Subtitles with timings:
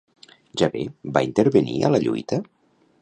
[0.61, 0.85] Jahvè
[1.17, 2.41] va intervenir a la lluita?